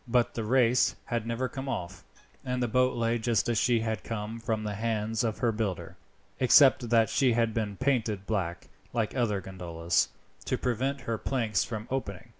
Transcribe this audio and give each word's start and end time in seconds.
But 0.07 0.33
the 0.33 0.43
race 0.43 0.95
had 1.05 1.27
never 1.27 1.47
come 1.47 1.69
off, 1.69 2.03
and 2.43 2.63
the 2.63 2.67
boat 2.67 2.97
lay 2.97 3.19
just 3.19 3.47
as 3.47 3.59
she 3.59 3.81
had 3.81 4.03
come 4.03 4.39
from 4.39 4.63
the 4.63 4.73
hands 4.73 5.23
of 5.23 5.37
her 5.37 5.51
builder, 5.51 5.95
except 6.39 6.89
that 6.89 7.07
she 7.07 7.33
had 7.33 7.53
been 7.53 7.77
painted 7.77 8.25
black, 8.25 8.67
like 8.93 9.15
other 9.15 9.41
gondolas, 9.41 10.09
to 10.45 10.57
prevent 10.57 11.01
her 11.01 11.19
planks 11.19 11.63
from 11.63 11.87
opening. 11.91 12.29